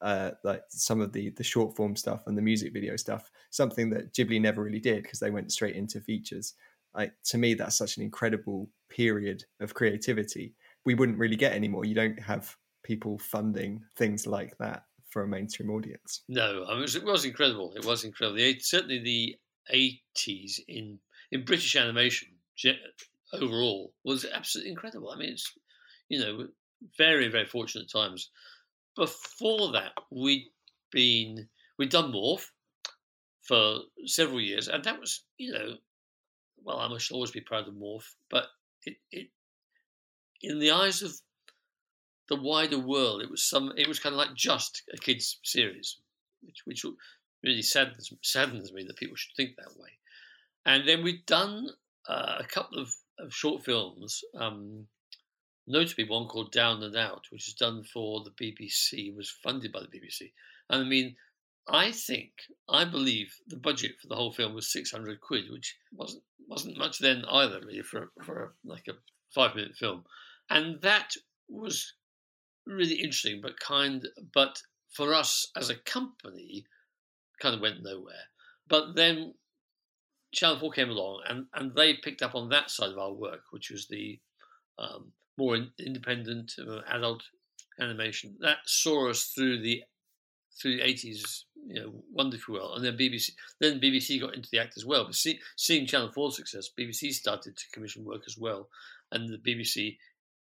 [0.00, 3.90] uh, like some of the the short form stuff and the music video stuff, something
[3.90, 6.54] that Ghibli never really did because they went straight into features.
[6.94, 10.54] Like to me, that's such an incredible period of creativity.
[10.84, 11.84] We wouldn't really get anymore.
[11.84, 16.22] You don't have people funding things like that for a mainstream audience.
[16.28, 17.72] No, I mean, it, was, it was incredible.
[17.74, 18.36] It was incredible.
[18.36, 19.36] The, certainly, the
[19.70, 20.98] eighties in
[21.32, 22.28] in British animation
[23.32, 25.10] overall was absolutely incredible.
[25.10, 25.52] I mean, it's
[26.08, 26.48] you know
[26.96, 28.30] very very fortunate times
[28.96, 30.46] before that, we'd
[30.90, 32.46] been we'd done Morph
[33.42, 35.76] for several years, and that was you know,
[36.64, 38.46] well, I must always be proud of Morph, but
[38.84, 39.28] it, it
[40.42, 41.12] in the eyes of
[42.28, 45.98] the wider world, it was some it was kind of like just a kids series,
[46.42, 46.84] which which
[47.44, 49.90] really saddens saddens me that people should think that way.
[50.64, 51.68] And then we'd done
[52.08, 54.20] uh, a couple of, of short films.
[54.34, 54.88] Um,
[55.66, 59.80] notably one called Down and Out, which is done for the BBC, was funded by
[59.80, 60.32] the BBC.
[60.70, 61.16] And I mean,
[61.68, 62.32] I think,
[62.68, 66.98] I believe the budget for the whole film was 600 quid, which wasn't wasn't much
[66.98, 68.92] then either, really, for, for like a
[69.34, 70.04] five minute film.
[70.48, 71.12] And that
[71.48, 71.94] was
[72.66, 76.64] really interesting, but kind, but for us as a company,
[77.40, 78.30] kind of went nowhere.
[78.68, 79.34] But then
[80.32, 83.42] Channel 4 came along and, and they picked up on that side of our work,
[83.50, 84.18] which was the
[84.78, 87.22] um, more independent uh, adult
[87.80, 89.82] animation that saw us through the
[90.60, 92.74] through the eighties, you know, wonderfully well.
[92.74, 95.04] And then BBC, then BBC got into the act as well.
[95.04, 98.68] But see, seeing Channel 4's success, BBC started to commission work as well,
[99.12, 99.98] and the BBC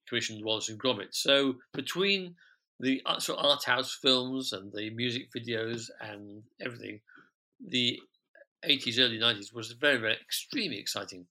[0.07, 1.15] commissioned Wallace and Gromit.
[1.15, 2.35] So between
[2.81, 7.01] the sort of art house films and the music videos and everything,
[7.67, 7.99] the
[8.65, 11.27] 80s, early 90s was a very, very extremely exciting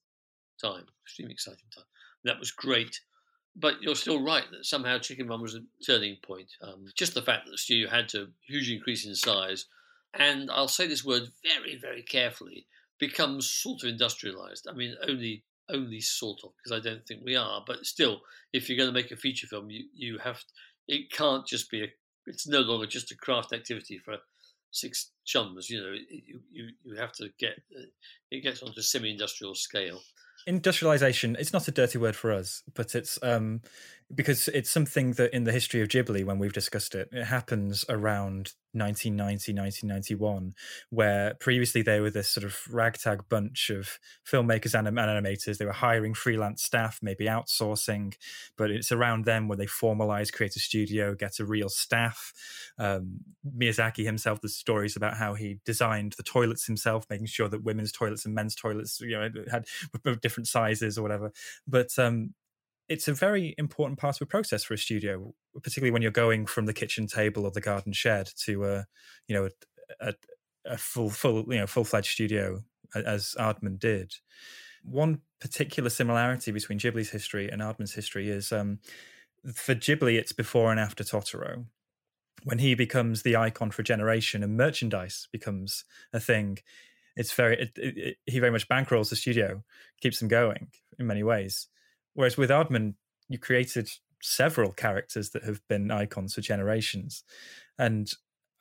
[0.61, 0.85] time.
[1.05, 1.85] Extremely exciting time.
[2.23, 2.99] And that was great
[3.55, 6.49] but you're still right that somehow Chicken Run was a turning point.
[6.61, 9.65] Um, just the fact that the studio had to hugely increase in size,
[10.13, 12.67] and I'll say this word very, very carefully,
[12.99, 14.67] becomes sort of industrialized.
[14.69, 18.21] I mean, only only sort of because I don't think we are, but still,
[18.53, 20.41] if you're going to make a feature film, you you have
[20.87, 21.87] it can't just be a.
[22.27, 24.17] It's no longer just a craft activity for
[24.71, 25.69] six chums.
[25.69, 27.83] You know, you you, you have to get uh,
[28.29, 30.01] it gets onto semi-industrial scale
[30.47, 33.61] industrialization it's not a dirty word for us but it's um
[34.13, 37.85] because it's something that in the history of ghibli when we've discussed it it happens
[37.89, 40.53] around 1990 1991
[40.89, 45.57] where previously they were this sort of ragtag bunch of filmmakers and animators.
[45.57, 48.15] They were hiring freelance staff maybe outsourcing
[48.57, 52.33] but it's around them where they formalize create a studio get a real staff.
[52.77, 53.19] Um,
[53.57, 57.91] miyazaki himself the stories about how he designed the toilets himself making sure that women's
[57.91, 59.65] toilets and men's toilets you know had
[60.21, 61.31] different sizes or whatever.
[61.67, 62.33] But um,
[62.91, 66.45] it's a very important part of a process for a studio, particularly when you're going
[66.45, 68.85] from the kitchen table or the garden shed to a,
[69.27, 70.13] you know, a, a,
[70.65, 74.15] a full, full, you know, full fledged studio as Aardman did.
[74.83, 78.79] One particular similarity between Ghibli's history and Aardman's history is um,
[79.53, 81.65] for Ghibli, it's before and after Totoro.
[82.43, 86.57] When he becomes the icon for a generation and merchandise becomes a thing,
[87.15, 89.63] it's very it, it, it, he very much bankrolls the studio,
[90.01, 90.67] keeps them going
[90.99, 91.67] in many ways.
[92.13, 92.95] Whereas with Aardman,
[93.29, 93.89] you created
[94.21, 97.23] several characters that have been icons for generations.
[97.77, 98.11] And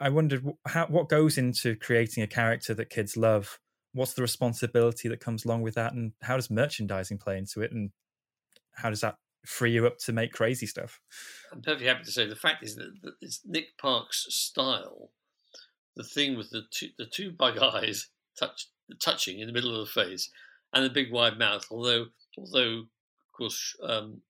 [0.00, 3.58] I wondered how, what goes into creating a character that kids love.
[3.92, 7.72] What's the responsibility that comes along with that, and how does merchandising play into it,
[7.72, 7.90] and
[8.76, 11.00] how does that free you up to make crazy stuff?
[11.52, 15.10] I'm perfectly happy to say the fact is that it's Nick Park's style.
[15.96, 18.08] The thing with the two, the two bug eyes
[18.38, 18.68] touch,
[19.00, 20.30] touching in the middle of the face,
[20.72, 21.66] and the big wide mouth.
[21.70, 22.06] Although
[22.38, 22.84] although
[23.40, 24.22] course, um,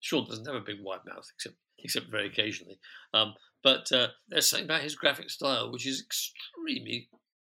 [0.00, 2.78] Sean doesn't have a big wide mouth, except except very occasionally.
[3.12, 7.08] Um, but uh, there's something about his graphic style which is extremely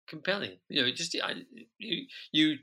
[0.08, 0.58] compelling.
[0.68, 1.34] You know, just I,
[1.78, 2.56] you you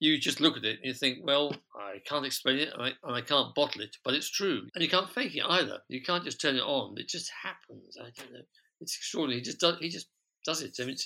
[0.00, 2.92] you just look at it and you think, well, I can't explain it and I,
[3.04, 5.78] and I can't bottle it, but it's true, and you can't fake it either.
[5.88, 7.96] You can't just turn it on; it just happens.
[7.98, 8.44] I don't know.
[8.80, 9.40] It's extraordinary.
[9.40, 9.78] He just does.
[9.80, 10.08] He just
[10.44, 10.76] does it.
[10.80, 10.96] I mean,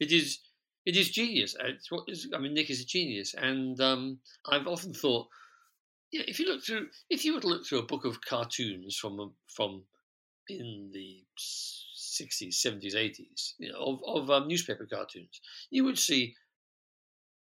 [0.00, 0.40] it is.
[0.86, 1.56] It is genius.
[1.58, 5.26] It's what is, I mean, Nick is a genius, and um, I've often thought
[6.16, 8.96] yeah, if you look through, if you were to look through a book of cartoons
[8.96, 9.82] from from
[10.48, 15.40] in the 60s, 70s, 80s, you know, of, of um, newspaper cartoons,
[15.70, 16.34] you would see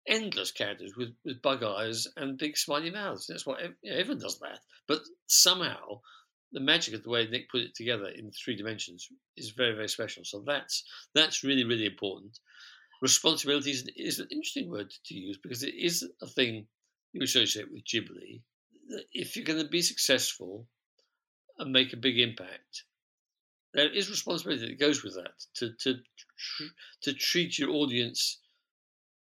[0.06, 3.26] endless characters with, with bug eyes and big smiley mouths.
[3.26, 4.60] That's what you know, everyone does that.
[4.86, 6.00] But somehow,
[6.52, 9.88] the magic of the way Nick put it together in three dimensions is very, very
[9.88, 10.24] special.
[10.24, 10.84] So that's
[11.14, 12.38] that's really, really important.
[13.02, 16.66] Responsibility is, is an interesting word to use because it is a thing
[17.12, 18.42] you associate with Ghibli.
[19.12, 20.66] If you're going to be successful
[21.58, 22.84] and make a big impact,
[23.72, 25.96] there is responsibility that goes with that to to
[27.02, 28.40] to treat your audience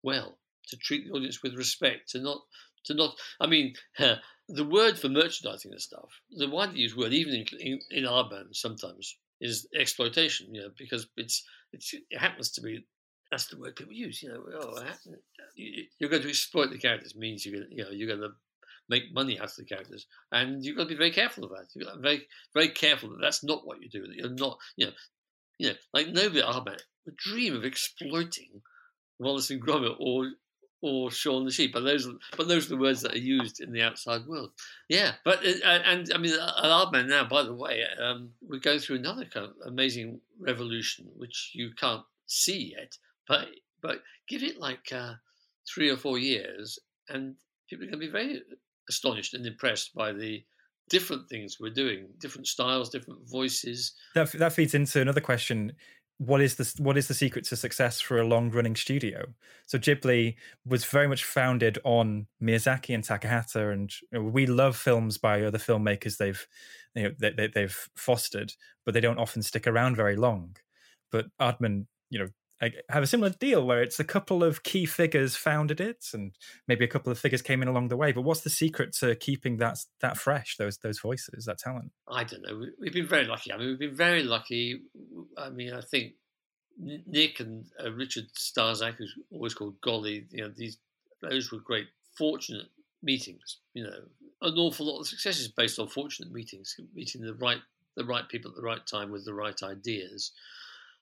[0.03, 0.39] well
[0.69, 2.43] to treat the audience with respect, to not
[2.85, 3.17] to not.
[3.41, 7.81] I mean, the word for merchandising and stuff, the widely used word, even in, in,
[7.91, 10.55] in Aardman, sometimes is exploitation.
[10.55, 12.87] You know, because it's, it's it happens to be
[13.31, 14.23] that's the word people use.
[14.23, 14.85] You know, oh,
[15.57, 18.35] you're going to exploit the characters means you're going to, you know you're going to
[18.89, 21.69] make money out of the characters, and you've got to be very careful of that.
[21.75, 24.07] You've got to be very very careful that that's not what you do.
[24.07, 24.93] That you're not, you know,
[25.59, 28.63] you know, like nobody band would dream of exploiting
[29.19, 30.31] Wallace and Gromit or
[30.81, 31.73] or Shaun the Sheep.
[31.73, 34.53] But those, but those are the words that are used in the outside world.
[34.89, 38.97] Yeah, but uh, and I mean, Aardman now, by the way, um, we're going through
[38.97, 42.97] another kind of amazing revolution, which you can't see yet.
[43.27, 43.49] But
[43.83, 45.15] but give it like uh,
[45.69, 46.79] three or four years,
[47.09, 47.35] and
[47.69, 48.43] people are going to be very
[48.89, 50.43] astonished and impressed by the
[50.89, 53.93] different things we're doing, different styles, different voices.
[54.15, 55.73] That that feeds into another question
[56.19, 59.25] what is the what is the secret to success for a long running studio?
[59.67, 60.35] So Ghibli
[60.67, 65.43] was very much founded on Miyazaki and Takahata, and you know, we love films by
[65.43, 66.45] other filmmakers they've
[66.95, 68.53] you know they, they, they've fostered,
[68.85, 70.57] but they don't often stick around very long.
[71.13, 72.29] But Aardman, you know,
[72.89, 76.33] have a similar deal where it's a couple of key figures founded it, and
[76.67, 78.13] maybe a couple of figures came in along the way.
[78.13, 80.57] But what's the secret to keeping that that fresh?
[80.57, 81.93] Those those voices, that talent.
[82.09, 82.67] I don't know.
[82.81, 83.53] We've been very lucky.
[83.53, 84.81] I mean, we've been very lucky.
[85.37, 86.15] I mean, I think
[86.79, 90.79] Nick and uh, Richard Starzak, who's always called Golly, you know, these
[91.23, 91.87] those were great,
[92.17, 92.67] fortunate
[93.03, 93.59] meetings.
[93.75, 94.01] You know,
[94.43, 97.61] an awful lot of success is based on fortunate meetings, meeting the right
[97.97, 100.33] the right people at the right time with the right ideas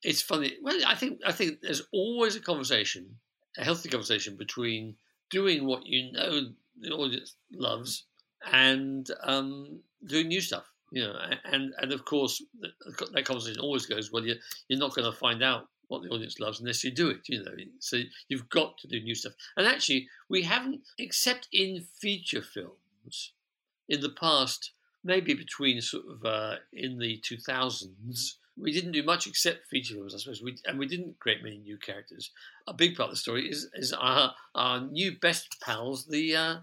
[0.02, 0.56] it's funny.
[0.62, 3.16] Well, I think I think there's always a conversation,
[3.58, 4.96] a healthy conversation between
[5.30, 8.04] doing what you know the audience loves
[8.50, 10.70] and um, doing new stuff.
[10.92, 12.42] You know, and and of course
[13.12, 14.24] that conversation always goes well.
[14.24, 14.36] You're
[14.68, 17.28] you're not going to find out what the audience loves unless you do it.
[17.28, 19.34] You know, so you've got to do new stuff.
[19.56, 23.32] And actually, we haven't, except in feature films,
[23.88, 24.72] in the past,
[25.02, 30.14] maybe between sort of uh, in the 2000s we didn't do much except feature films,
[30.14, 30.42] I suppose.
[30.42, 32.30] We, and we didn't create many new characters.
[32.66, 36.56] A big part of the story is is our our new best pals, the uh,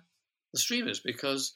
[0.53, 1.53] the streamers, because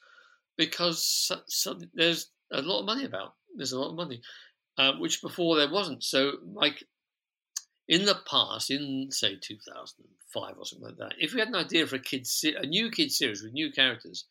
[0.57, 3.33] because so, so there's a lot of money about.
[3.55, 4.21] There's a lot of money,
[4.77, 6.03] uh, which before there wasn't.
[6.03, 6.83] So, like
[7.88, 11.88] in the past, in say 2005 or something like that, if we had an idea
[11.88, 14.25] for a kids a new kids series with new characters,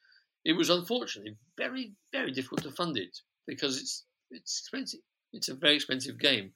[0.45, 5.01] it was unfortunately very very difficult to fund it because it's it's expensive
[5.33, 6.53] it's a very expensive game,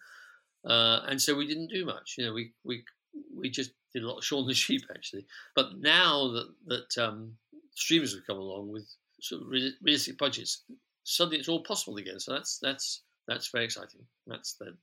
[0.65, 2.15] uh, and so we didn't do much.
[2.19, 2.85] You know, we we
[3.35, 5.27] we just did a lot of Shaun the Sheep actually.
[5.55, 7.35] But now that that um,
[7.75, 8.89] streamers have come along with
[9.21, 10.65] sort of realistic budgets,
[11.05, 12.21] suddenly it's all possible again.
[12.21, 14.03] So that's that's that's very exciting.
[14.27, 14.77] That's the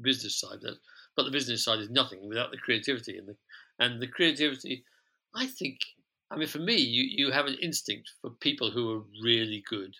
[0.00, 0.60] business side.
[0.62, 0.78] That,
[1.16, 3.36] But the business side is nothing without the creativity and the
[3.78, 4.84] and the creativity.
[5.34, 5.78] I think.
[6.30, 9.94] I mean, for me, you, you have an instinct for people who are really good,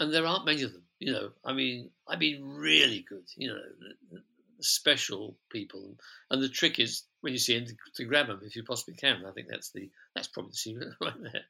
[0.00, 0.82] and there aren't many of them.
[1.02, 3.24] You know, I mean, I mean, really good.
[3.36, 4.20] You know,
[4.60, 5.96] special people,
[6.30, 9.24] and the trick is when you see him to, grab them if you possibly can.
[9.26, 11.42] I think that's the that's probably the secret right there.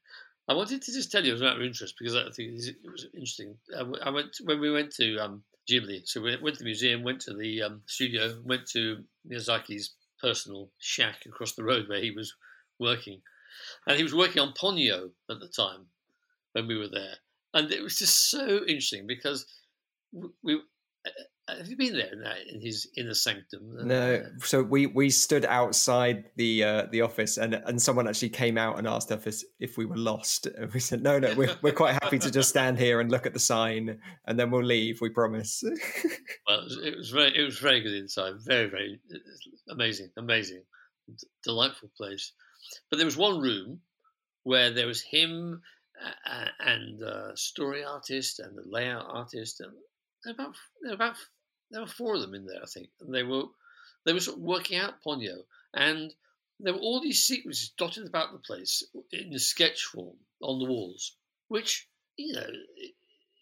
[0.49, 2.91] I wanted to just tell you as a matter of interest because I think it
[2.91, 3.59] was interesting.
[3.77, 7.21] I went when we went to um, Ghibli, so we went to the museum, went
[7.23, 12.33] to the um, studio, went to Miyazaki's personal shack across the road where he was
[12.79, 13.21] working,
[13.87, 15.89] and he was working on Ponyo at the time
[16.53, 17.17] when we were there
[17.55, 19.47] and it was just so interesting because
[20.43, 20.55] we.
[21.07, 21.11] Uh,
[21.49, 23.77] uh, have you been there in his inner sanctum?
[23.85, 24.25] No.
[24.45, 28.79] So we we stood outside the uh, the office, and and someone actually came out
[28.79, 30.47] and asked us if we were lost.
[30.47, 33.27] And we said, no, no, we're we're quite happy to just stand here and look
[33.27, 35.01] at the sign, and then we'll leave.
[35.01, 35.65] We promise.
[36.49, 38.35] well, it was, it was very it was very good inside.
[38.45, 39.01] Very very
[39.69, 40.63] amazing, amazing,
[41.43, 42.33] delightful place.
[42.89, 43.81] But there was one room
[44.45, 45.59] where there was him uh,
[46.61, 49.73] and story artist and the layout artist, and
[50.25, 51.17] there were about there were about
[51.71, 53.45] there were four of them in there, I think, and they were
[54.05, 55.45] they were sort of working out Ponyo,
[55.75, 56.15] and
[56.61, 58.83] there were all these sequences dotted about the place
[59.13, 61.17] in the sketch form on the walls,
[61.49, 62.47] which you know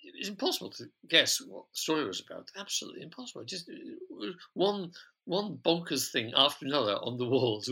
[0.02, 2.48] it's impossible to guess what the story was about.
[2.56, 3.44] Absolutely impossible.
[3.44, 3.70] Just
[4.54, 4.92] one
[5.30, 7.70] one bonkers thing after another on the walls.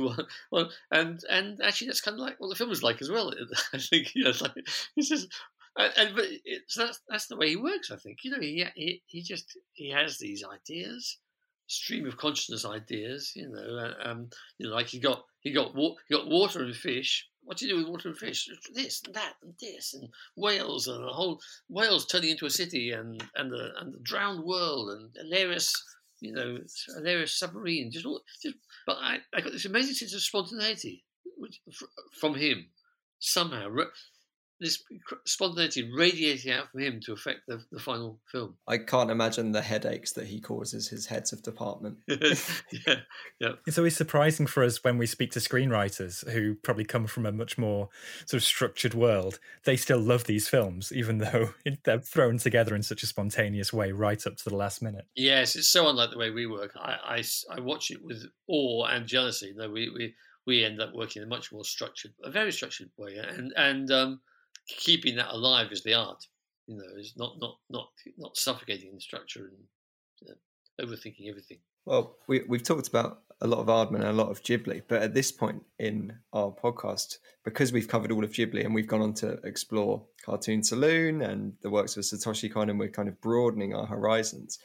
[0.93, 3.35] and and actually, that's kind of like what the film is like as well.
[3.73, 4.53] I think you know, it's like
[4.97, 5.29] it's just.
[5.77, 7.91] And, and but it's, that's that's the way he works.
[7.91, 11.19] I think you know he he he just he has these ideas,
[11.67, 13.33] stream of consciousness ideas.
[13.37, 17.29] You know, um, you know, like he got he got he got water and fish,
[17.49, 18.47] what do you do with water and fish?
[18.75, 21.41] This and that and this and whales and the whole
[21.71, 25.73] whales turning into a city and and the and the drowned world and hilarious,
[26.21, 26.59] you know,
[26.95, 27.91] hilarious submarine.
[27.91, 28.57] Just all, just.
[28.87, 31.05] But I, I got this amazing sense of spontaneity
[32.21, 32.66] from him
[33.19, 33.69] somehow
[34.61, 34.83] this
[35.25, 38.57] spontaneity radiating out from him to affect the, the final film.
[38.67, 41.99] I can't imagine the headaches that he causes his heads of department.
[42.09, 42.97] yeah,
[43.39, 43.53] yeah.
[43.67, 47.33] It's always surprising for us when we speak to screenwriters who probably come from a
[47.33, 47.89] much more
[48.27, 49.39] sort of structured world.
[49.65, 51.51] They still love these films, even though
[51.85, 55.07] they're thrown together in such a spontaneous way right up to the last minute.
[55.15, 56.73] Yes, it's so unlike the way we work.
[56.77, 59.53] I, I, I watch it with awe and jealousy.
[59.57, 60.15] No, we, we,
[60.47, 63.17] we end up working in a much more structured, a very structured way.
[63.17, 64.21] And, and, um,
[64.69, 66.25] keeping that alive is the art.
[66.66, 67.89] You know, is not not not
[68.19, 69.59] not suffocating the structure and
[70.21, 71.59] you know, overthinking everything.
[71.87, 75.01] Well, we we've talked about a lot of Aardman and a lot of Ghibli, but
[75.01, 79.01] at this point in our podcast, because we've covered all of Ghibli and we've gone
[79.01, 83.21] on to explore Cartoon Saloon and the works of Satoshi Kon, and we're kind of
[83.21, 84.59] broadening our horizons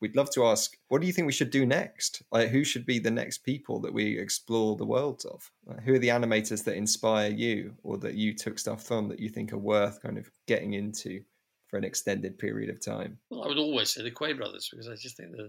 [0.00, 2.22] we'd love to ask what do you think we should do next?
[2.32, 5.50] Like who should be the next people that we explore the worlds of?
[5.66, 9.20] Like, who are the animators that inspire you or that you took stuff from that
[9.20, 11.22] you think are worth kind of getting into
[11.68, 13.18] for an extended period of time?
[13.30, 15.48] Well i would always say the quay brothers because i just think they're,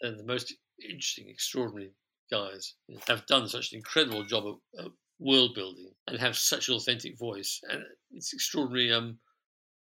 [0.00, 1.92] they're the most interesting extraordinary
[2.30, 2.74] guys.
[3.06, 7.18] Have done such an incredible job of, of world building and have such an authentic
[7.18, 7.60] voice.
[7.68, 9.18] And it's extraordinary um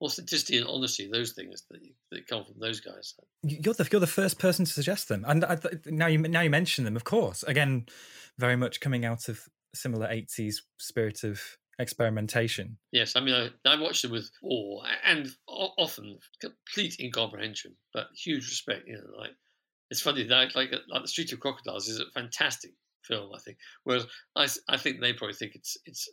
[0.02, 1.80] authenticity and honesty, those things that,
[2.12, 3.14] that come from those guys.
[3.44, 6.50] You're the you're the first person to suggest them, and I, now you now you
[6.50, 7.44] mention them, of course.
[7.44, 7.86] Again,
[8.38, 9.42] very much coming out of
[9.74, 11.42] similar '80s spirit of
[11.80, 12.78] experimentation.
[12.92, 18.48] Yes, I mean I, I watched them with awe and often complete incomprehension, but huge
[18.50, 18.88] respect.
[18.88, 19.32] You know, like
[19.90, 22.72] it's funny that like like the Street of Crocodiles is a fantastic
[23.04, 23.58] film, I think.
[23.84, 26.10] Whereas I I think they probably think it's it's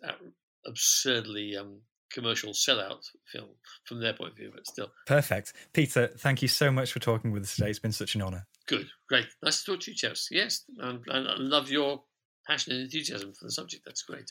[0.66, 1.80] absurdly um,
[2.12, 3.48] commercial sellout film
[3.84, 4.90] from their point of view, but still.
[5.06, 5.52] Perfect.
[5.72, 7.70] Peter, thank you so much for talking with us today.
[7.70, 8.46] It's been such an honour.
[8.68, 9.26] Good, great.
[9.42, 10.28] Nice to talk to you, chaps.
[10.30, 12.02] Yes, and, and I love your
[12.46, 13.82] passion and enthusiasm for the subject.
[13.84, 14.30] That's great.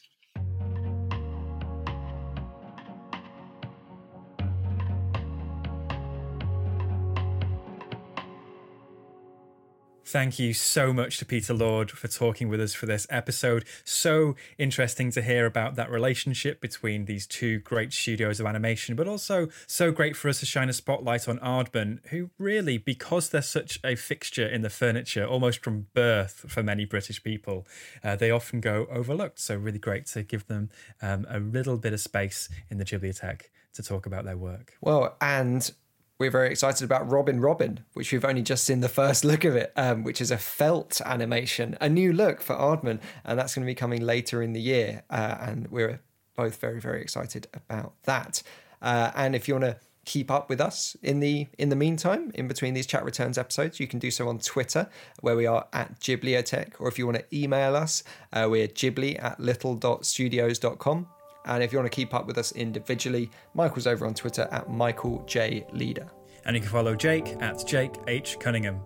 [10.15, 13.65] Thank you so much to Peter Lord for talking with us for this episode.
[13.83, 19.09] So interesting to hear about that relationship between these two great studios of animation, but
[19.09, 23.41] also so great for us to shine a spotlight on Aardman, who really, because they're
[23.41, 27.67] such a fixture in the furniture, almost from birth for many British people,
[28.01, 29.39] uh, they often go overlooked.
[29.39, 30.69] So, really great to give them
[31.01, 34.77] um, a little bit of space in the Ghibliotheque to talk about their work.
[34.79, 35.69] Well, and
[36.17, 39.55] we're very excited about Robin Robin, which we've only just seen the first look of
[39.55, 43.65] it, um, which is a felt animation, a new look for Aardman, and that's going
[43.65, 45.03] to be coming later in the year.
[45.09, 45.99] Uh, and we're
[46.35, 48.41] both very, very excited about that.
[48.81, 52.31] Uh, and if you want to keep up with us in the in the meantime,
[52.35, 54.87] in between these chat returns episodes, you can do so on Twitter,
[55.19, 59.21] where we are at Ghibliotheque, or if you want to email us, uh, we're ghibli
[59.21, 61.07] at little.studios.com.
[61.45, 64.69] And if you want to keep up with us individually, Michael's over on Twitter at
[64.69, 65.65] Michael J.
[65.71, 66.07] Leader.
[66.45, 68.37] And you can follow Jake at Jake H.
[68.39, 68.81] Cunningham.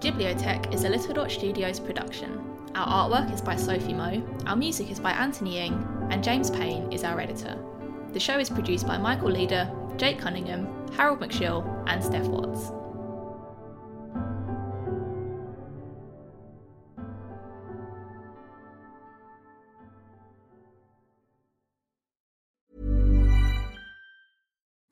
[0.00, 2.40] Ghibliotheque is a Little Dot Studios production.
[2.74, 6.90] Our artwork is by Sophie Moe, our music is by Anthony Ying, and James Payne
[6.90, 7.58] is our editor.
[8.12, 10.66] The show is produced by Michael Leader, Jake Cunningham,
[10.96, 12.72] Harold McShill, and Steph Watts.